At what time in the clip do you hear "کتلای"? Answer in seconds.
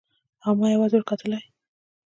1.11-1.45